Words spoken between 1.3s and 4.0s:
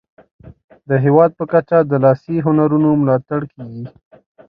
په کچه د لاسي هنرونو ملاتړ کیږي.